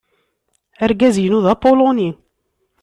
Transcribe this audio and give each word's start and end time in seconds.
Argaz-inu 0.83 1.39
d 1.45 1.47
apuluni. 1.53 2.09